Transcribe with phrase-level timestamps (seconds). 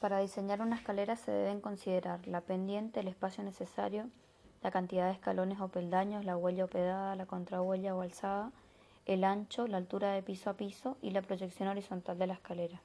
[0.00, 4.08] Para diseñar una escalera se deben considerar la pendiente, el espacio necesario,
[4.62, 8.52] la cantidad de escalones o peldaños, la huella o pedada, la contrahuella o alzada,
[9.06, 12.80] el ancho, la altura de piso a piso y la proyección horizontal de la escalera.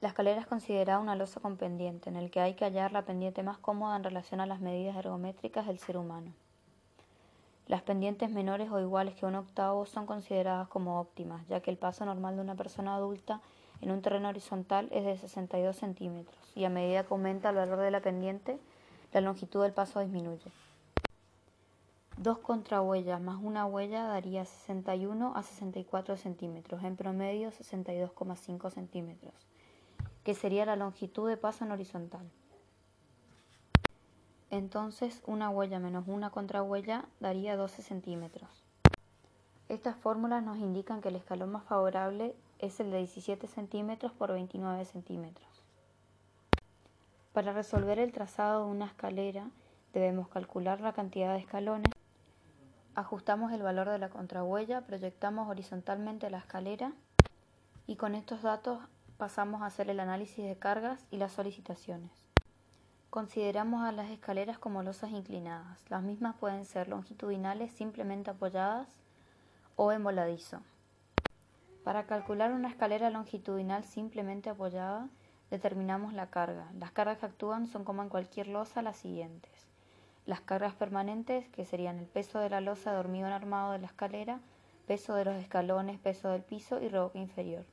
[0.00, 3.06] La escalera es considerada una losa con pendiente, en el que hay que hallar la
[3.06, 6.32] pendiente más cómoda en relación a las medidas ergométricas del ser humano.
[7.74, 11.76] Las pendientes menores o iguales que un octavo son consideradas como óptimas, ya que el
[11.76, 13.40] paso normal de una persona adulta
[13.80, 17.80] en un terreno horizontal es de 62 centímetros y a medida que aumenta el valor
[17.80, 18.60] de la pendiente,
[19.12, 20.52] la longitud del paso disminuye.
[22.16, 29.34] Dos contrahuellas más una huella daría 61 a 64 centímetros, en promedio 62,5 centímetros,
[30.22, 32.30] que sería la longitud de paso en horizontal.
[34.54, 38.48] Entonces, una huella menos una contrahuella daría 12 centímetros.
[39.68, 44.30] Estas fórmulas nos indican que el escalón más favorable es el de 17 centímetros por
[44.30, 45.48] 29 centímetros.
[47.32, 49.50] Para resolver el trazado de una escalera,
[49.92, 51.90] debemos calcular la cantidad de escalones,
[52.94, 56.92] ajustamos el valor de la contrahuella, proyectamos horizontalmente la escalera
[57.88, 58.78] y con estos datos
[59.18, 62.33] pasamos a hacer el análisis de cargas y las solicitaciones.
[63.14, 65.88] Consideramos a las escaleras como losas inclinadas.
[65.88, 68.88] Las mismas pueden ser longitudinales simplemente apoyadas
[69.76, 70.62] o en voladizo.
[71.84, 75.10] Para calcular una escalera longitudinal simplemente apoyada,
[75.48, 76.72] determinamos la carga.
[76.76, 79.68] Las cargas que actúan son como en cualquier losa las siguientes.
[80.26, 83.86] Las cargas permanentes, que serían el peso de la losa de hormigón armado de la
[83.86, 84.40] escalera,
[84.88, 87.64] peso de los escalones, peso del piso y revoque inferior.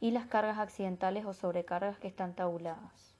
[0.00, 3.12] Y las cargas accidentales o sobrecargas que están tabuladas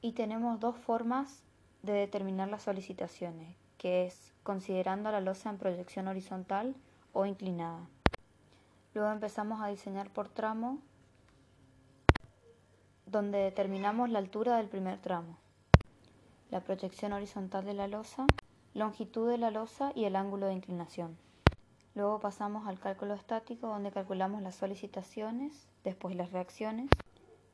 [0.00, 1.42] y tenemos dos formas
[1.82, 6.74] de determinar las solicitaciones, que es considerando la losa en proyección horizontal
[7.12, 7.80] o inclinada.
[8.94, 10.78] Luego empezamos a diseñar por tramo,
[13.06, 15.36] donde determinamos la altura del primer tramo,
[16.50, 18.26] la proyección horizontal de la losa,
[18.74, 21.16] longitud de la losa y el ángulo de inclinación.
[21.94, 26.88] Luego pasamos al cálculo estático, donde calculamos las solicitaciones, después las reacciones,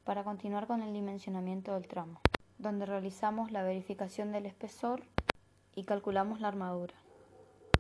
[0.05, 2.21] para continuar con el dimensionamiento del tramo
[2.65, 5.03] donde realizamos la verificación del espesor
[5.77, 6.95] y calculamos la armadura.